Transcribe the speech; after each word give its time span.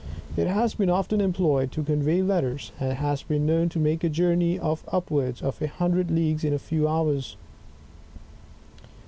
It 0.35 0.47
has 0.47 0.73
been 0.73 0.89
often 0.89 1.21
employed 1.21 1.71
to 1.73 1.83
convey 1.83 2.23
letters, 2.23 2.71
and 2.79 2.91
it 2.91 2.95
has 2.95 3.21
been 3.21 3.45
known 3.45 3.69
to 3.69 3.77
make 3.77 4.03
a 4.03 4.09
journey 4.09 4.57
of 4.57 4.83
upwards 4.87 5.43
of 5.43 5.61
a 5.61 5.67
hundred 5.67 6.09
leagues 6.09 6.43
in 6.43 6.55
a 6.55 6.57
few 6.57 6.87
hours. 6.87 7.37